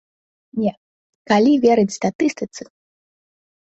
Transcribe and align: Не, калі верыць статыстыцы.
Не, 0.61 0.71
калі 1.31 1.53
верыць 1.67 1.97
статыстыцы. 1.99 2.63